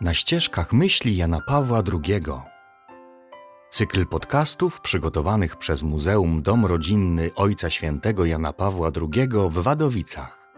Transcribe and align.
Na 0.00 0.14
ścieżkach 0.14 0.72
myśli 0.72 1.16
Jana 1.16 1.40
Pawła 1.40 1.82
II. 1.92 2.22
Cykl 3.70 4.06
podcastów 4.06 4.80
przygotowanych 4.80 5.56
przez 5.56 5.82
Muzeum 5.82 6.42
Dom 6.42 6.66
Rodzinny 6.66 7.30
Ojca 7.36 7.70
Świętego 7.70 8.24
Jana 8.24 8.52
Pawła 8.52 8.90
II 8.96 9.28
w 9.48 9.58
Wadowicach. 9.62 10.52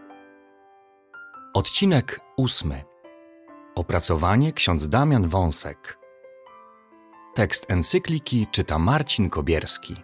Odcinek 1.53 2.19
ósmy. 2.37 2.83
Opracowanie 3.75 4.53
ksiądz 4.53 4.87
Damian 4.87 5.27
Wąsek. 5.27 5.97
Tekst 7.35 7.65
encykliki 7.69 8.47
czyta 8.51 8.79
Marcin 8.79 9.29
Kobierski. 9.29 9.95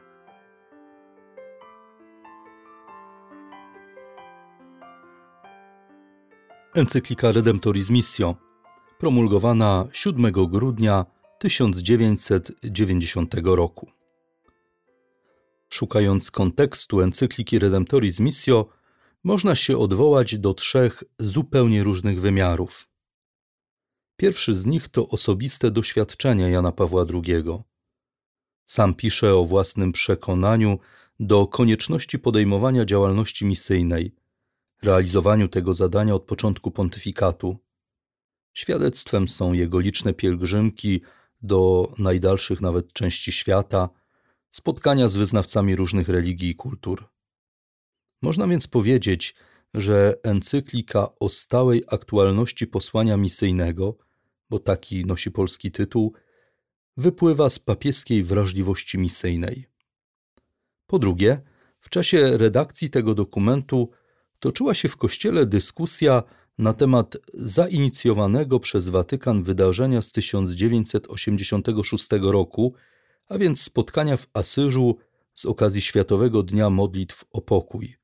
Encyklika 6.75 7.32
Redemptoris 7.32 7.89
Missio, 7.89 8.49
promulgowana 9.00 9.88
7 9.92 10.32
grudnia 10.32 11.06
1990 11.39 13.36
roku. 13.44 13.92
Szukając 15.70 16.32
kontekstu 16.32 17.02
encykliki 17.02 17.60
Redemptoris 17.60 18.20
Missio, 18.20 18.70
można 19.24 19.56
się 19.56 19.78
odwołać 19.78 20.38
do 20.38 20.54
trzech 20.54 21.04
zupełnie 21.20 21.84
różnych 21.84 22.22
wymiarów. 22.22 22.89
Pierwszy 24.18 24.56
z 24.56 24.66
nich 24.66 24.88
to 24.88 25.08
osobiste 25.10 25.72
doświadczenia 25.72 26.50
Jana 26.50 26.72
Pawła 26.72 27.06
II. 27.14 27.44
Sam 28.66 28.94
pisze 28.94 29.36
o 29.36 29.46
własnym 29.46 29.92
przekonaniu 29.92 30.80
do 31.20 31.47
konieczności 31.47 32.20
podejmowania 32.20 32.86
działalności 32.86 33.45
misyjnej, 33.45 34.16
realizowaniu 34.84 35.47
tego 35.47 35.73
zadania 35.73 36.16
od 36.16 36.23
początku 36.23 36.72
pontyfikatu. 36.72 37.69
Świadectwem 38.53 39.28
są 39.28 39.53
jego 39.53 39.80
liczne 39.80 40.14
pielgrzymki 40.14 41.02
do 41.42 41.94
najdalszych 41.97 42.61
nawet 42.61 42.94
części 42.94 43.31
świata, 43.31 43.89
spotkania 44.52 45.08
z 45.08 45.16
wyznawcami 45.16 45.75
różnych 45.75 46.09
religii 46.09 46.50
i 46.50 46.56
kultur. 46.56 47.09
Można 48.22 48.47
więc 48.47 48.67
powiedzieć, 48.67 49.36
że 49.73 50.16
encyklika 50.23 51.08
o 51.19 51.30
stałej 51.30 51.83
aktualności 51.88 52.67
posłania 52.67 53.17
misyjnego, 53.17 53.97
bo 54.50 54.59
taki 54.59 55.06
nosi 55.06 55.31
polski 55.31 55.72
tytuł, 55.72 56.13
wypływa 56.97 57.50
z 57.50 57.59
papieskiej 57.59 58.23
wrażliwości 58.23 58.97
misyjnej. 58.97 59.66
Po 60.88 61.00
drugie, 61.00 61.41
w 61.80 61.89
czasie 61.89 62.38
redakcji 62.38 62.89
tego 62.89 63.16
dokumentu 63.16 63.89
toczyła 64.39 64.73
się 64.73 64.88
w 64.88 64.97
kościele 64.97 65.45
dyskusja 65.45 66.23
na 66.59 66.73
temat 66.73 67.17
zainicjowanego 67.33 68.59
przez 68.59 68.89
Watykan 68.89 69.43
wydarzenia 69.43 70.02
z 70.02 70.11
1986 70.11 72.07
roku, 72.21 72.73
a 73.29 73.38
więc 73.38 73.61
spotkania 73.61 74.17
w 74.17 74.27
Asyżu 74.33 74.97
z 75.33 75.45
okazji 75.45 75.81
Światowego 75.81 76.43
Dnia 76.43 76.69
Modlitw 76.69 77.25
o 77.31 77.41
Pokój. 77.41 77.95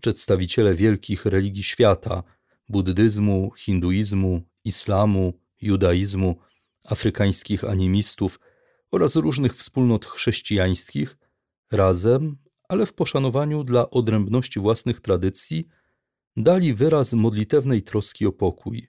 Przedstawiciele 0.00 0.74
wielkich 0.74 1.24
religii 1.24 1.62
świata 1.62 2.22
buddyzmu, 2.68 3.50
hinduizmu, 3.58 4.42
islamu, 4.64 5.32
judaizmu, 5.60 6.36
afrykańskich 6.84 7.64
animistów 7.64 8.40
oraz 8.90 9.16
różnych 9.16 9.56
wspólnot 9.56 10.04
chrześcijańskich 10.04 11.18
razem 11.72 12.36
ale 12.68 12.86
w 12.86 12.92
poszanowaniu 12.92 13.64
dla 13.64 13.90
odrębności 13.90 14.60
własnych 14.60 15.00
tradycji 15.00 15.68
dali 16.36 16.74
wyraz 16.74 17.12
modlitewnej 17.12 17.82
troski 17.82 18.26
o 18.26 18.32
pokój. 18.32 18.88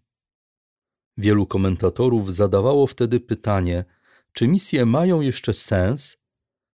Wielu 1.18 1.46
komentatorów 1.46 2.36
zadawało 2.36 2.88
wtedy 2.88 3.20
pytanie, 3.20 3.86
czy 4.34 4.48
misje 4.48 4.86
mają 4.86 5.22
jeszcze 5.22 5.54
sens, 5.54 6.18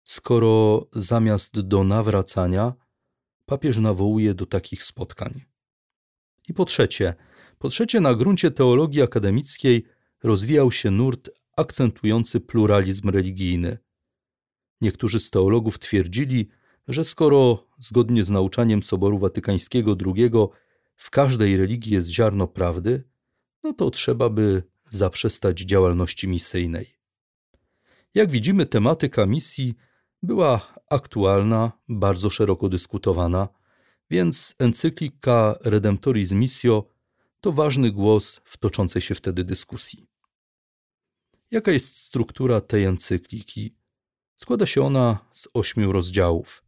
skoro 0.03 0.87
zamiast 0.91 1.59
do 1.59 1.83
nawracania 1.83 2.73
papież 3.45 3.77
nawołuje 3.77 4.33
do 4.33 4.45
takich 4.45 4.83
spotkań. 4.83 5.41
I 6.49 6.53
po 6.53 6.65
trzecie, 6.65 7.13
po 7.57 7.69
trzecie 7.69 8.01
na 8.01 8.15
gruncie 8.15 8.51
teologii 8.51 9.01
akademickiej 9.01 9.85
rozwijał 10.23 10.71
się 10.71 10.91
nurt 10.91 11.29
akcentujący 11.57 12.39
pluralizm 12.39 13.09
religijny. 13.09 13.77
Niektórzy 14.81 15.19
z 15.19 15.29
teologów 15.29 15.79
twierdzili, 15.79 16.49
że 16.87 17.03
skoro 17.03 17.67
zgodnie 17.79 18.23
z 18.25 18.29
nauczaniem 18.29 18.83
Soboru 18.83 19.19
Watykańskiego 19.19 19.95
II 20.15 20.31
w 20.95 21.09
każdej 21.09 21.57
religii 21.57 21.93
jest 21.93 22.09
ziarno 22.09 22.47
prawdy, 22.47 23.03
no 23.63 23.73
to 23.73 23.91
trzeba 23.91 24.29
by 24.29 24.63
zaprzestać 24.83 25.59
działalności 25.59 26.27
misyjnej. 26.27 26.95
Jak 28.13 28.31
widzimy, 28.31 28.65
tematyka 28.65 29.25
misji 29.25 29.75
była 30.23 30.73
aktualna, 30.89 31.71
bardzo 31.89 32.29
szeroko 32.29 32.69
dyskutowana, 32.69 33.49
więc 34.09 34.55
encyklika 34.59 35.55
Redemptoris 35.61 36.31
Missio 36.31 36.87
to 37.41 37.51
ważny 37.51 37.91
głos 37.91 38.41
w 38.45 38.57
toczącej 38.57 39.01
się 39.01 39.15
wtedy 39.15 39.43
dyskusji. 39.43 40.07
Jaka 41.51 41.71
jest 41.71 41.97
struktura 41.97 42.61
tej 42.61 42.83
encykliki? 42.83 43.75
Składa 44.35 44.65
się 44.65 44.83
ona 44.85 45.19
z 45.31 45.47
ośmiu 45.53 45.91
rozdziałów. 45.91 46.62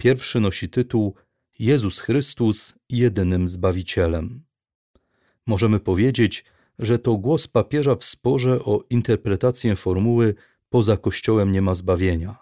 Pierwszy 0.00 0.40
nosi 0.40 0.68
tytuł 0.68 1.14
Jezus 1.58 1.98
Chrystus 1.98 2.74
jedynym 2.88 3.48
Zbawicielem. 3.48 4.42
Możemy 5.46 5.80
powiedzieć, 5.80 6.44
że 6.78 6.98
to 6.98 7.16
głos 7.16 7.48
papieża 7.48 7.96
w 7.96 8.04
sporze 8.04 8.64
o 8.64 8.84
interpretację 8.90 9.76
formuły 9.76 10.34
poza 10.68 10.96
Kościołem 10.96 11.52
nie 11.52 11.62
ma 11.62 11.74
zbawienia. 11.74 12.36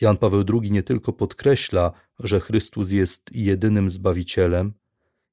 Jan 0.00 0.16
Paweł 0.16 0.44
II 0.52 0.72
nie 0.72 0.82
tylko 0.82 1.12
podkreśla, 1.12 1.92
że 2.18 2.40
Chrystus 2.40 2.90
jest 2.90 3.30
jedynym 3.32 3.90
Zbawicielem 3.90 4.72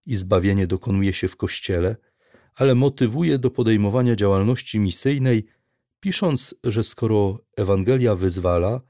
i 0.06 0.16
zbawienie 0.16 0.68
dokonuje 0.68 1.14
się 1.14 1.28
w 1.28 1.36
Kościele, 1.36 1.96
ale 2.56 2.76
motywuje 2.76 3.40
do 3.40 3.52
podejmowania 3.52 4.16
działalności 4.16 4.80
misyjnej, 4.80 5.46
pisząc, 6.00 6.56
że 6.64 6.84
skoro 6.84 7.40
Ewangelia 7.58 8.16
wyzwala, 8.16 8.82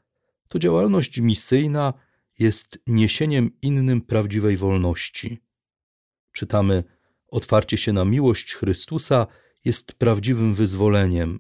to 0.48 0.60
działalność 0.60 1.22
misyjna 1.22 1.94
jest 2.40 2.80
niesieniem 2.88 3.52
innym 3.62 4.02
prawdziwej 4.02 4.58
wolności. 4.58 5.40
Czytamy: 6.32 6.84
Otwarcie 7.28 7.78
się 7.78 7.94
na 7.94 8.06
miłość 8.06 8.54
Chrystusa 8.54 9.28
jest 9.66 9.94
prawdziwym 9.94 10.56
wyzwoleniem. 10.56 11.40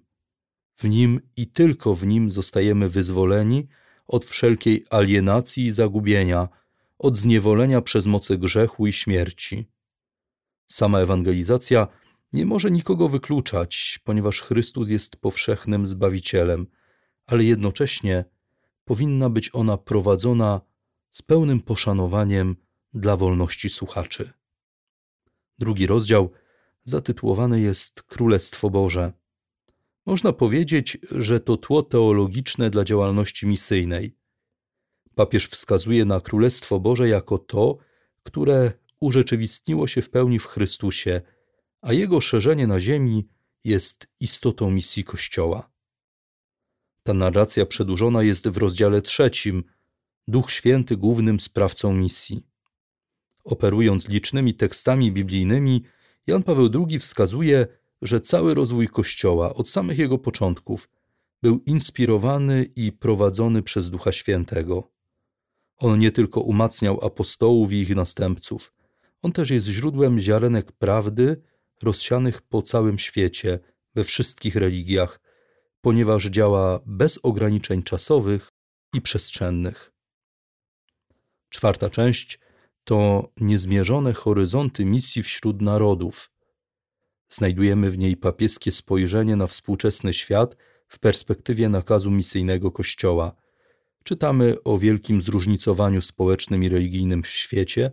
W 0.78 0.90
nim 0.90 1.22
i 1.36 1.48
tylko 1.48 1.96
w 1.96 2.06
nim 2.06 2.32
zostajemy 2.32 2.90
wyzwoleni 2.90 3.68
od 4.08 4.26
wszelkiej 4.26 4.86
alienacji 4.90 5.66
i 5.66 5.72
zagubienia, 5.72 6.50
od 7.00 7.18
zniewolenia 7.18 7.82
przez 7.82 8.06
moce 8.06 8.38
grzechu 8.38 8.88
i 8.88 8.94
śmierci. 8.94 9.70
Sama 10.68 11.00
ewangelizacja 11.00 11.88
nie 12.34 12.46
może 12.46 12.72
nikogo 12.72 13.10
wykluczać, 13.10 14.00
ponieważ 14.04 14.42
Chrystus 14.42 14.90
jest 14.90 15.16
powszechnym 15.16 15.88
Zbawicielem, 15.88 16.68
ale 17.26 17.44
jednocześnie 17.44 18.26
powinna 18.86 19.30
być 19.30 19.50
ona 19.54 19.78
prowadzona 19.78 20.62
z 21.12 21.22
pełnym 21.22 21.62
poszanowaniem 21.62 22.56
dla 22.94 23.18
wolności 23.18 23.70
słuchaczy. 23.70 24.32
Drugi 25.60 25.88
rozdział 25.88 26.32
zatytułowany 26.84 27.62
jest 27.62 28.02
Królestwo 28.02 28.70
Boże. 28.70 29.14
Można 30.06 30.34
powiedzieć, 30.34 30.98
że 31.12 31.40
to 31.40 31.58
tło 31.58 31.84
teologiczne 31.84 32.70
dla 32.70 32.84
działalności 32.84 33.48
misyjnej. 33.48 34.16
Papież 35.16 35.48
wskazuje 35.48 36.06
na 36.06 36.22
Królestwo 36.22 36.80
Boże 36.80 37.10
jako 37.10 37.38
to, 37.38 37.78
które 38.24 38.72
urzeczywistniło 39.00 39.88
się 39.88 40.02
w 40.02 40.10
pełni 40.10 40.40
w 40.40 40.46
Chrystusie, 40.46 41.22
a 41.82 41.94
jego 41.94 42.22
szerzenie 42.22 42.68
na 42.68 42.80
ziemi 42.80 43.28
jest 43.64 44.08
istotą 44.20 44.72
misji 44.72 45.04
Kościoła. 45.04 45.72
Ta 47.04 47.14
narracja 47.14 47.66
przedłużona 47.66 48.24
jest 48.24 48.50
w 48.50 48.58
rozdziale 48.58 49.02
trzecim, 49.02 49.64
Duch 50.30 50.52
Święty 50.52 50.98
głównym 50.98 51.40
sprawcą 51.40 51.94
misji. 51.94 52.44
Operując 53.44 54.10
licznymi 54.10 54.54
tekstami 54.54 55.12
biblijnymi, 55.12 55.84
Jan 56.28 56.44
Paweł 56.44 56.70
II 56.74 57.00
wskazuje, 57.00 57.68
że 58.02 58.22
cały 58.22 58.54
rozwój 58.54 58.88
Kościoła 58.88 59.54
od 59.54 59.70
samych 59.70 59.98
jego 59.98 60.18
początków 60.18 60.90
był 61.42 61.64
inspirowany 61.66 62.66
i 62.76 62.92
prowadzony 62.92 63.64
przez 63.64 63.90
Ducha 63.90 64.12
Świętego. 64.12 64.92
On 65.78 66.00
nie 66.00 66.12
tylko 66.12 66.42
umacniał 66.42 67.06
apostołów 67.06 67.72
i 67.72 67.76
ich 67.76 67.96
następców, 67.96 68.74
on 69.22 69.32
też 69.32 69.50
jest 69.50 69.68
źródłem 69.68 70.20
ziarenek 70.20 70.72
prawdy 70.72 71.42
rozsianych 71.82 72.42
po 72.42 72.62
całym 72.62 73.00
świecie, 73.00 73.60
we 73.96 74.04
wszystkich 74.04 74.56
religiach, 74.56 75.20
ponieważ 75.82 76.26
działa 76.26 76.80
bez 76.86 77.20
ograniczeń 77.24 77.84
czasowych 77.84 78.52
i 78.94 79.02
przestrzennych. 79.02 79.99
Czwarta 81.50 81.90
część 81.90 82.40
to 82.84 83.30
niezmierzone 83.42 84.14
horyzonty 84.14 84.86
misji 84.86 85.24
wśród 85.24 85.62
narodów. 85.62 86.32
Znajdujemy 87.30 87.92
w 87.92 87.98
niej 87.98 88.18
papieskie 88.18 88.72
spojrzenie 88.72 89.36
na 89.36 89.48
współczesny 89.48 90.14
świat 90.14 90.58
w 90.88 91.00
perspektywie 91.00 91.70
nakazu 91.70 92.12
misyjnego 92.12 92.72
Kościoła. 92.72 93.36
Czytamy 94.04 94.64
o 94.64 94.78
wielkim 94.78 95.22
zróżnicowaniu 95.22 96.02
społecznym 96.02 96.64
i 96.64 96.70
religijnym 96.70 97.24
w 97.24 97.28
świecie, 97.28 97.92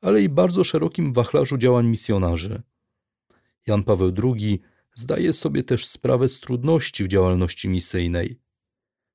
ale 0.00 0.22
i 0.22 0.28
bardzo 0.28 0.64
szerokim 0.64 1.12
wachlarzu 1.12 1.58
działań 1.58 1.86
misjonarzy. 1.86 2.62
Jan 3.66 3.84
Paweł 3.84 4.12
II 4.22 4.60
zdaje 4.94 5.32
sobie 5.32 5.62
też 5.62 5.86
sprawę 5.86 6.28
z 6.28 6.40
trudności 6.40 7.04
w 7.04 7.08
działalności 7.08 7.68
misyjnej. 7.68 8.40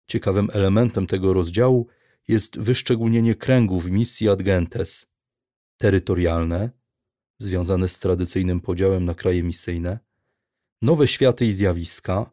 Ciekawym 0.07 0.49
elementem 0.53 1.07
tego 1.07 1.33
rozdziału 1.33 1.87
jest 2.27 2.59
wyszczególnienie 2.59 3.35
kręgów 3.35 3.85
misji 3.89 4.29
ad 4.29 4.41
gentes 4.41 5.07
terytorialne, 5.77 6.69
związane 7.39 7.89
z 7.89 7.99
tradycyjnym 7.99 8.59
podziałem 8.59 9.05
na 9.05 9.13
kraje 9.13 9.43
misyjne, 9.43 9.99
nowe 10.81 11.07
światy 11.07 11.45
i 11.45 11.53
zjawiska, 11.53 12.31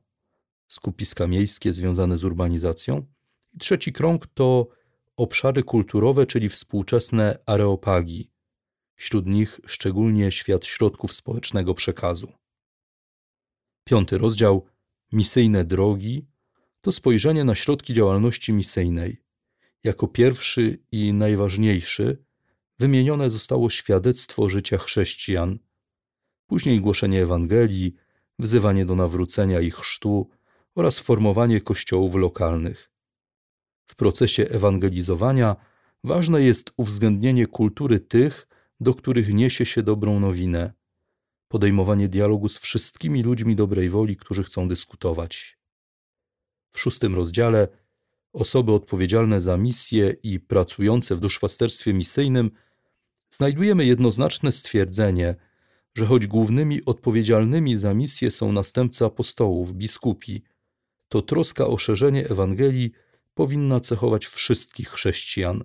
skupiska 0.68 1.26
miejskie 1.26 1.72
związane 1.72 2.18
z 2.18 2.24
urbanizacją, 2.24 3.06
i 3.54 3.58
trzeci 3.58 3.92
krąg 3.92 4.26
to 4.26 4.68
obszary 5.16 5.62
kulturowe, 5.62 6.26
czyli 6.26 6.48
współczesne 6.48 7.38
areopagi, 7.46 8.30
wśród 8.94 9.26
nich 9.26 9.60
szczególnie 9.66 10.32
świat 10.32 10.66
środków 10.66 11.14
społecznego 11.14 11.74
przekazu. 11.74 12.32
Piąty 13.84 14.18
rozdział 14.18 14.66
Misyjne 15.12 15.64
drogi 15.64 16.26
to 16.80 16.92
spojrzenie 16.92 17.44
na 17.44 17.54
środki 17.54 17.94
działalności 17.94 18.52
misyjnej. 18.52 19.23
Jako 19.84 20.08
pierwszy 20.08 20.78
i 20.92 21.12
najważniejszy 21.12 22.24
wymienione 22.78 23.30
zostało 23.30 23.70
świadectwo 23.70 24.50
życia 24.50 24.78
chrześcijan, 24.78 25.58
później 26.46 26.80
głoszenie 26.80 27.22
Ewangelii, 27.22 27.94
wzywanie 28.38 28.86
do 28.86 28.94
nawrócenia 28.94 29.60
i 29.60 29.70
chrztu 29.70 30.30
oraz 30.74 30.98
formowanie 30.98 31.60
kościołów 31.60 32.14
lokalnych. 32.14 32.90
W 33.86 33.96
procesie 33.96 34.42
ewangelizowania 34.42 35.56
ważne 36.04 36.42
jest 36.42 36.72
uwzględnienie 36.76 37.46
kultury 37.46 38.00
tych, 38.00 38.48
do 38.80 38.94
których 38.94 39.34
niesie 39.34 39.66
się 39.66 39.82
dobrą 39.82 40.20
nowinę, 40.20 40.72
podejmowanie 41.48 42.08
dialogu 42.08 42.48
z 42.48 42.58
wszystkimi 42.58 43.22
ludźmi 43.22 43.56
dobrej 43.56 43.90
woli, 43.90 44.16
którzy 44.16 44.44
chcą 44.44 44.68
dyskutować. 44.68 45.58
W 46.72 46.80
szóstym 46.80 47.14
rozdziale 47.14 47.68
osoby 48.34 48.72
odpowiedzialne 48.72 49.40
za 49.40 49.56
misję 49.56 50.16
i 50.22 50.40
pracujące 50.40 51.16
w 51.16 51.20
duszpasterstwie 51.20 51.94
misyjnym 51.94 52.50
znajdujemy 53.30 53.84
jednoznaczne 53.84 54.52
stwierdzenie, 54.52 55.34
że 55.94 56.06
choć 56.06 56.26
głównymi 56.26 56.84
odpowiedzialnymi 56.84 57.76
za 57.76 57.94
misję 57.94 58.30
są 58.30 58.52
następcy 58.52 59.04
apostołów, 59.04 59.72
biskupi, 59.72 60.42
to 61.08 61.22
troska 61.22 61.66
o 61.66 61.78
szerzenie 61.78 62.28
Ewangelii 62.28 62.92
powinna 63.34 63.80
cechować 63.80 64.26
wszystkich 64.26 64.88
chrześcijan. 64.88 65.64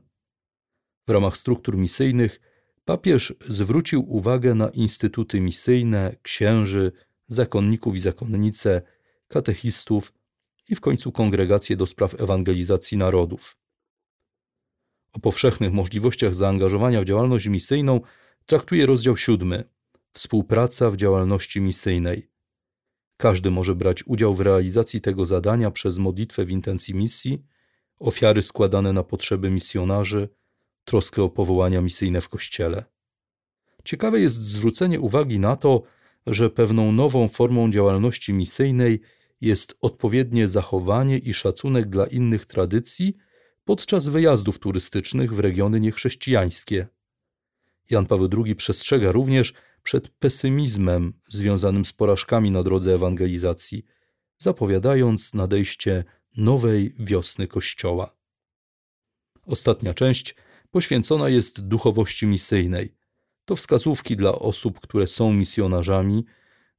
W 1.07 1.11
ramach 1.11 1.37
struktur 1.37 1.77
misyjnych 1.77 2.41
papież 2.85 3.33
zwrócił 3.49 4.15
uwagę 4.15 4.55
na 4.55 4.69
instytuty 4.69 5.41
misyjne, 5.41 6.15
księży, 6.21 6.91
zakonników 7.27 7.95
i 7.95 7.99
zakonnice, 7.99 8.81
katechistów 9.27 10.13
i 10.69 10.75
w 10.75 10.81
końcu 10.81 11.11
kongregacje 11.11 11.77
do 11.77 11.85
spraw 11.85 12.21
ewangelizacji 12.21 12.97
narodów. 12.97 13.57
O 15.13 15.19
powszechnych 15.19 15.73
możliwościach 15.73 16.35
zaangażowania 16.35 17.01
w 17.01 17.05
działalność 17.05 17.47
misyjną 17.47 18.01
traktuje 18.45 18.85
rozdział 18.85 19.17
siódmy 19.17 19.63
Współpraca 20.11 20.91
w 20.91 20.97
działalności 20.97 21.61
misyjnej. 21.61 22.29
Każdy 23.17 23.51
może 23.51 23.75
brać 23.75 24.03
udział 24.07 24.35
w 24.35 24.41
realizacji 24.41 25.01
tego 25.01 25.25
zadania 25.25 25.71
przez 25.71 25.97
modlitwę 25.97 26.45
w 26.45 26.49
intencji 26.49 26.95
misji, 26.95 27.43
ofiary 27.99 28.41
składane 28.41 28.93
na 28.93 29.03
potrzeby 29.03 29.49
misjonarzy, 29.49 30.29
troskę 30.85 31.23
o 31.23 31.29
powołania 31.29 31.81
misyjne 31.81 32.21
w 32.21 32.29
Kościele. 32.29 32.85
Ciekawe 33.83 34.19
jest 34.19 34.35
zwrócenie 34.35 34.99
uwagi 34.99 35.39
na 35.39 35.55
to, 35.55 35.83
że 36.27 36.49
pewną 36.49 36.91
nową 36.91 37.27
formą 37.27 37.71
działalności 37.71 38.33
misyjnej 38.33 39.01
jest 39.41 39.77
odpowiednie 39.81 40.47
zachowanie 40.47 41.17
i 41.17 41.33
szacunek 41.33 41.89
dla 41.89 42.05
innych 42.05 42.45
tradycji 42.45 43.17
podczas 43.65 44.07
wyjazdów 44.07 44.59
turystycznych 44.59 45.33
w 45.33 45.39
regiony 45.39 45.79
niechrześcijańskie. 45.79 46.87
Jan 47.89 48.05
Paweł 48.05 48.29
II 48.45 48.55
przestrzega 48.55 49.11
również 49.11 49.53
przed 49.83 50.09
pesymizmem 50.09 51.13
związanym 51.29 51.85
z 51.85 51.93
porażkami 51.93 52.51
na 52.51 52.63
drodze 52.63 52.93
ewangelizacji, 52.93 53.85
zapowiadając 54.37 55.33
nadejście 55.33 56.03
nowej 56.37 56.93
wiosny 56.99 57.47
Kościoła. 57.47 58.15
Ostatnia 59.45 59.93
część 59.93 60.35
poświęcona 60.71 61.29
jest 61.29 61.67
duchowości 61.67 62.27
misyjnej. 62.27 62.95
To 63.45 63.55
wskazówki 63.55 64.17
dla 64.17 64.31
osób, 64.31 64.79
które 64.79 65.07
są 65.07 65.33
misjonarzami, 65.33 66.25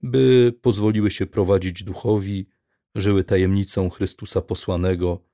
by 0.02 0.52
pozwoliły 0.62 1.10
się 1.10 1.26
prowadzić 1.26 1.84
duchowi, 1.84 2.48
żyły 2.94 3.24
tajemnicą 3.24 3.90
Chrystusa 3.90 4.40
posłanego, 4.42 5.24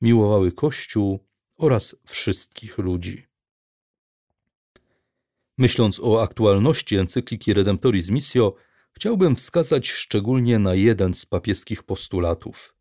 miłowały 0.00 0.52
Kościół 0.52 1.26
oraz 1.56 1.96
wszystkich 2.06 2.78
ludzi. 2.78 3.26
Myśląc 5.58 6.00
o 6.00 6.22
aktualności 6.22 6.96
encykliki 6.96 7.54
Redemptoris 7.54 8.10
Missio, 8.10 8.54
chciałbym 8.92 9.36
wskazać 9.36 9.88
szczególnie 9.88 10.58
na 10.58 10.74
jeden 10.74 11.14
z 11.14 11.26
papieskich 11.26 11.82
postulatów. 11.82 12.76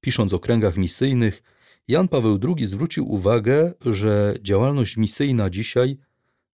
Pisząc 0.00 0.32
o 0.32 0.38
kręgach 0.38 0.76
misyjnych, 0.76 1.42
Jan 1.88 2.08
Paweł 2.08 2.38
II 2.56 2.66
zwrócił 2.66 3.12
uwagę, 3.12 3.74
że 3.86 4.34
działalność 4.42 4.96
misyjna 4.96 5.50
dzisiaj 5.50 5.98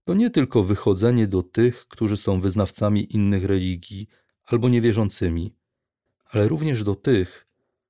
to 0.08 0.14
nie 0.14 0.30
tylko 0.30 0.64
wychodzenie 0.64 1.26
do 1.26 1.42
tych, 1.42 1.88
którzy 1.88 2.16
są 2.16 2.40
wyznawcami 2.40 3.14
innych 3.14 3.44
religii 3.44 4.08
albo 4.44 4.68
niewierzącymi, 4.68 5.54
ale 6.24 6.48
również 6.48 6.84
do 6.84 6.94
tych, 6.94 7.46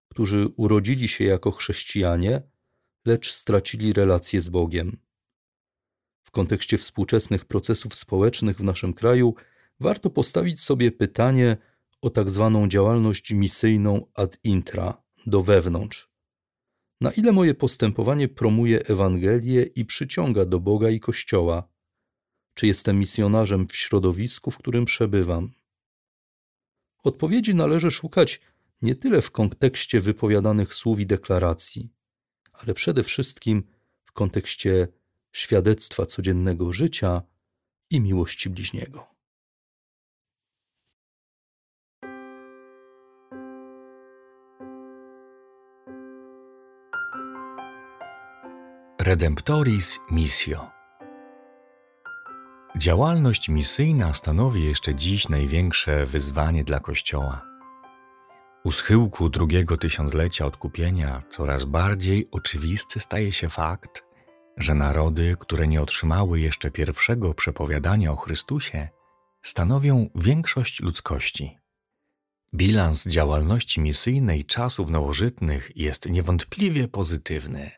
którzy 0.09 0.49
urodzili 0.57 1.09
się 1.09 1.25
jako 1.25 1.51
chrześcijanie, 1.51 2.43
lecz 3.07 3.33
stracili 3.33 3.93
relacje 3.93 4.41
z 4.41 4.49
Bogiem. 4.49 4.99
W 6.23 6.31
kontekście 6.31 6.79
współczesnych 6.79 7.45
procesów 7.45 7.95
społecznych 7.95 8.57
w 8.57 8.63
naszym 8.65 8.95
kraju 8.95 9.35
warto 9.81 10.11
postawić 10.11 10.61
sobie 10.61 10.93
pytanie 10.93 11.57
o 12.03 12.11
tak 12.11 12.31
zwaną 12.31 12.69
działalność 12.69 13.33
misyjną 13.33 14.07
ad 14.15 14.39
intra, 14.45 15.03
do 15.27 15.43
wewnątrz. 15.43 16.11
Na 17.01 17.11
ile 17.11 17.33
moje 17.33 17.55
postępowanie 17.55 18.29
promuje 18.29 18.87
Ewangelię 18.87 19.63
i 19.63 19.85
przyciąga 19.85 20.45
do 20.45 20.61
Boga 20.61 20.91
i 20.91 21.01
Kościoła? 21.01 21.78
Czy 22.59 22.67
jestem 22.67 22.99
misjonarzem 22.99 23.69
w 23.69 23.77
środowisku, 23.77 24.51
w 24.51 24.59
którym 24.59 24.85
przebywam? 24.85 25.53
Odpowiedzi 27.05 27.55
należy 27.55 27.91
szukać 27.91 28.41
nie 28.83 28.95
tyle 28.95 29.23
w 29.23 29.31
kontekście 29.31 30.01
wypowiadanych 30.01 30.75
słów 30.75 31.01
i 31.01 31.07
deklaracji, 31.07 31.93
ale 32.53 32.75
przede 32.75 33.03
wszystkim 33.03 33.65
w 34.05 34.13
kontekście 34.13 34.89
świadectwa 35.33 36.07
codziennego 36.07 36.73
życia 36.73 37.23
i 37.91 38.01
miłości 38.01 38.51
bliźniego. 38.51 39.07
Redemptoris 48.99 49.99
Missio 50.11 50.78
Działalność 52.79 53.49
misyjna 53.49 54.15
stanowi 54.15 54.65
jeszcze 54.65 54.95
dziś 54.95 55.29
największe 55.29 56.07
wyzwanie 56.07 56.65
dla 56.65 56.81
Kościoła. 56.81 57.45
U 58.65 58.73
schyłku 58.73 59.29
drugiego 59.29 59.77
tysiąclecia 59.77 60.47
odkupienia 60.47 61.23
coraz 61.29 61.65
bardziej 61.65 62.29
oczywisty 62.31 63.01
staje 63.01 63.33
się 63.33 63.49
fakt, 63.49 64.05
że 64.57 64.75
narody, 64.75 65.37
które 65.41 65.69
nie 65.69 65.83
otrzymały 65.83 66.41
jeszcze 66.41 66.71
pierwszego 66.71 67.35
przepowiadania 67.35 68.13
o 68.13 68.17
Chrystusie, 68.17 68.89
stanowią 69.43 70.11
większość 70.15 70.81
ludzkości. 70.81 71.59
Bilans 72.55 73.07
działalności 73.07 73.81
misyjnej 73.81 74.45
czasów 74.45 74.91
nowożytnych 74.91 75.71
jest 75.77 76.07
niewątpliwie 76.07 76.89
pozytywny. 76.89 77.71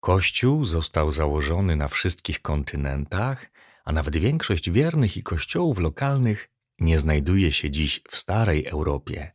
Kościół 0.00 0.64
został 0.64 1.10
założony 1.10 1.76
na 1.76 1.88
wszystkich 1.88 2.42
kontynentach, 2.42 3.50
a 3.86 3.92
nawet 3.92 4.16
większość 4.16 4.70
wiernych 4.70 5.16
i 5.16 5.22
kościołów 5.22 5.78
lokalnych 5.78 6.48
nie 6.78 6.98
znajduje 6.98 7.52
się 7.52 7.70
dziś 7.70 8.00
w 8.10 8.16
starej 8.16 8.66
Europie, 8.66 9.32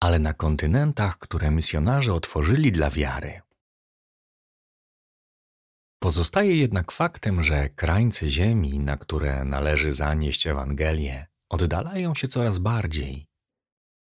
ale 0.00 0.18
na 0.18 0.34
kontynentach, 0.34 1.18
które 1.18 1.50
misjonarze 1.50 2.14
otworzyli 2.14 2.72
dla 2.72 2.90
wiary. 2.90 3.40
Pozostaje 5.98 6.56
jednak 6.56 6.92
faktem, 6.92 7.42
że 7.42 7.68
krańce 7.68 8.28
ziemi, 8.28 8.78
na 8.78 8.96
które 8.96 9.44
należy 9.44 9.94
zanieść 9.94 10.46
Ewangelię, 10.46 11.26
oddalają 11.48 12.14
się 12.14 12.28
coraz 12.28 12.58
bardziej. 12.58 13.26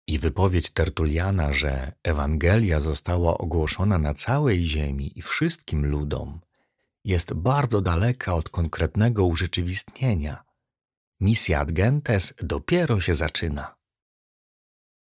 I 0.08 0.18
wypowiedź 0.18 0.70
Tertuliana, 0.70 1.52
że 1.52 1.92
Ewangelia 2.02 2.80
została 2.80 3.38
ogłoszona 3.38 3.98
na 3.98 4.14
całej 4.14 4.64
ziemi 4.64 5.18
i 5.18 5.22
wszystkim 5.22 5.86
ludom, 5.86 6.40
jest 7.04 7.32
bardzo 7.32 7.80
daleka 7.80 8.34
od 8.34 8.48
konkretnego 8.48 9.24
urzeczywistnienia. 9.24 10.44
Misja 11.20 11.60
ad 11.60 11.72
gentes 11.72 12.34
dopiero 12.42 13.00
się 13.00 13.14
zaczyna. 13.14 13.76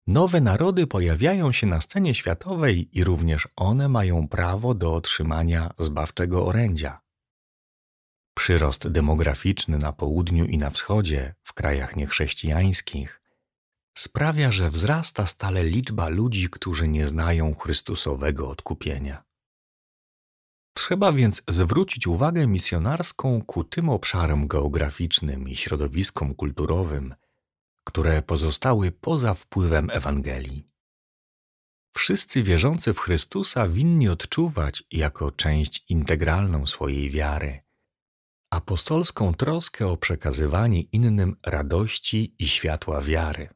Nowe 0.07 0.41
narody 0.41 0.87
pojawiają 0.87 1.51
się 1.51 1.67
na 1.67 1.81
scenie 1.81 2.15
światowej 2.15 2.97
i 2.97 3.03
również 3.03 3.47
one 3.55 3.89
mają 3.89 4.27
prawo 4.27 4.73
do 4.73 4.95
otrzymania 4.95 5.73
zbawczego 5.79 6.45
orędzia. 6.45 7.01
Przyrost 8.33 8.87
demograficzny 8.87 9.77
na 9.77 9.93
południu 9.93 10.45
i 10.45 10.57
na 10.57 10.69
wschodzie, 10.69 11.35
w 11.43 11.53
krajach 11.53 11.95
niechrześcijańskich, 11.95 13.21
sprawia, 13.97 14.51
że 14.51 14.69
wzrasta 14.69 15.25
stale 15.25 15.63
liczba 15.63 16.09
ludzi, 16.09 16.49
którzy 16.49 16.87
nie 16.87 17.07
znają 17.07 17.55
Chrystusowego 17.55 18.49
odkupienia. 18.49 19.28
Trzeba 20.73 21.11
więc 21.11 21.41
zwrócić 21.47 22.07
uwagę 22.07 22.47
misjonarską 22.47 23.41
ku 23.41 23.63
tym 23.63 23.89
obszarom 23.89 24.47
geograficznym 24.47 25.49
i 25.49 25.55
środowiskom 25.55 26.35
kulturowym, 26.35 27.15
które 27.83 28.21
pozostały 28.21 28.91
poza 28.91 29.33
wpływem 29.33 29.89
Ewangelii. 29.89 30.67
Wszyscy 31.97 32.43
wierzący 32.43 32.93
w 32.93 32.99
Chrystusa 32.99 33.67
winni 33.67 34.09
odczuwać 34.09 34.83
jako 34.91 35.31
część 35.31 35.85
integralną 35.89 36.65
swojej 36.65 37.09
wiary 37.09 37.69
apostolską 38.49 39.33
troskę 39.33 39.87
o 39.87 39.97
przekazywanie 39.97 40.81
innym 40.81 41.35
radości 41.45 42.35
i 42.39 42.47
światła 42.47 43.01
wiary. 43.01 43.49